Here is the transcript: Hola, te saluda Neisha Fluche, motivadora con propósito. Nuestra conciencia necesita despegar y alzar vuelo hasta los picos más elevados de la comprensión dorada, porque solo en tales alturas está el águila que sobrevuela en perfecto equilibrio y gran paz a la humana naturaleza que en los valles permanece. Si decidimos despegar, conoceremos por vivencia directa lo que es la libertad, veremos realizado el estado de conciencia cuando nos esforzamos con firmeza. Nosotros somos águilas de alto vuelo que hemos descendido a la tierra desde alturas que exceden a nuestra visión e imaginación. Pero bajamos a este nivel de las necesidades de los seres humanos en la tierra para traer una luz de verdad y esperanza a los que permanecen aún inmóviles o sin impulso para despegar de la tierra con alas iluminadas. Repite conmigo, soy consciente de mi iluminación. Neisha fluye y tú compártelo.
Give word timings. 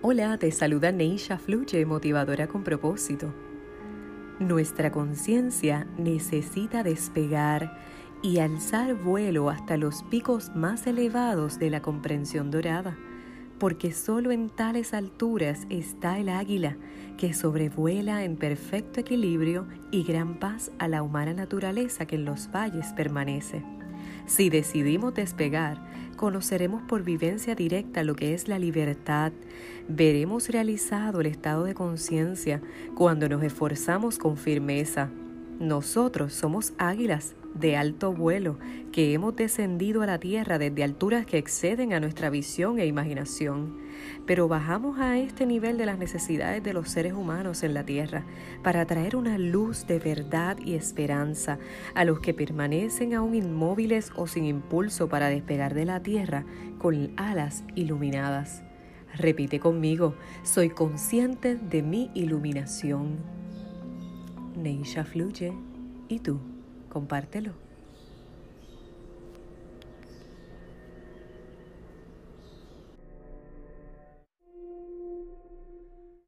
Hola, 0.00 0.38
te 0.38 0.52
saluda 0.52 0.92
Neisha 0.92 1.38
Fluche, 1.38 1.84
motivadora 1.84 2.46
con 2.46 2.62
propósito. 2.62 3.34
Nuestra 4.38 4.92
conciencia 4.92 5.88
necesita 5.98 6.84
despegar 6.84 7.76
y 8.22 8.38
alzar 8.38 8.94
vuelo 8.94 9.50
hasta 9.50 9.76
los 9.76 10.04
picos 10.04 10.54
más 10.54 10.86
elevados 10.86 11.58
de 11.58 11.70
la 11.70 11.82
comprensión 11.82 12.52
dorada, 12.52 12.96
porque 13.58 13.90
solo 13.90 14.30
en 14.30 14.50
tales 14.50 14.94
alturas 14.94 15.66
está 15.68 16.20
el 16.20 16.28
águila 16.28 16.76
que 17.16 17.34
sobrevuela 17.34 18.22
en 18.22 18.36
perfecto 18.36 19.00
equilibrio 19.00 19.66
y 19.90 20.04
gran 20.04 20.38
paz 20.38 20.70
a 20.78 20.86
la 20.86 21.02
humana 21.02 21.34
naturaleza 21.34 22.06
que 22.06 22.14
en 22.14 22.24
los 22.24 22.52
valles 22.52 22.92
permanece. 22.92 23.64
Si 24.28 24.50
decidimos 24.50 25.14
despegar, 25.14 25.80
conoceremos 26.16 26.82
por 26.82 27.02
vivencia 27.02 27.54
directa 27.54 28.04
lo 28.04 28.14
que 28.14 28.34
es 28.34 28.46
la 28.46 28.58
libertad, 28.58 29.32
veremos 29.88 30.50
realizado 30.50 31.20
el 31.22 31.26
estado 31.26 31.64
de 31.64 31.72
conciencia 31.72 32.60
cuando 32.94 33.26
nos 33.30 33.42
esforzamos 33.42 34.18
con 34.18 34.36
firmeza. 34.36 35.08
Nosotros 35.58 36.34
somos 36.34 36.72
águilas 36.78 37.34
de 37.52 37.76
alto 37.76 38.12
vuelo 38.12 38.58
que 38.92 39.12
hemos 39.12 39.34
descendido 39.34 40.02
a 40.02 40.06
la 40.06 40.20
tierra 40.20 40.56
desde 40.56 40.84
alturas 40.84 41.26
que 41.26 41.36
exceden 41.36 41.92
a 41.92 41.98
nuestra 41.98 42.30
visión 42.30 42.78
e 42.78 42.86
imaginación. 42.86 43.76
Pero 44.24 44.46
bajamos 44.46 45.00
a 45.00 45.18
este 45.18 45.46
nivel 45.46 45.76
de 45.76 45.86
las 45.86 45.98
necesidades 45.98 46.62
de 46.62 46.72
los 46.72 46.88
seres 46.88 47.12
humanos 47.12 47.64
en 47.64 47.74
la 47.74 47.84
tierra 47.84 48.24
para 48.62 48.86
traer 48.86 49.16
una 49.16 49.36
luz 49.36 49.84
de 49.88 49.98
verdad 49.98 50.58
y 50.64 50.74
esperanza 50.74 51.58
a 51.94 52.04
los 52.04 52.20
que 52.20 52.34
permanecen 52.34 53.14
aún 53.14 53.34
inmóviles 53.34 54.12
o 54.14 54.28
sin 54.28 54.44
impulso 54.44 55.08
para 55.08 55.28
despegar 55.28 55.74
de 55.74 55.86
la 55.86 56.00
tierra 56.04 56.44
con 56.78 57.10
alas 57.16 57.64
iluminadas. 57.74 58.62
Repite 59.16 59.58
conmigo, 59.58 60.14
soy 60.44 60.68
consciente 60.68 61.56
de 61.56 61.82
mi 61.82 62.12
iluminación. 62.14 63.37
Neisha 64.58 65.04
fluye 65.04 65.52
y 66.08 66.18
tú 66.18 66.40
compártelo. 66.88 67.67